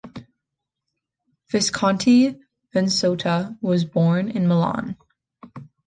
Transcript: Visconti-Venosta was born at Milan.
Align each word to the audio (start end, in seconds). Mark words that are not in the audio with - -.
Visconti-Venosta 1.51 3.55
was 3.61 3.85
born 3.85 4.29
at 4.29 4.41
Milan. 4.41 4.97